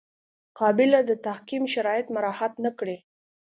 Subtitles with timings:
[0.59, 2.97] قابله د تعقیم شرایط مراعات نه کړي.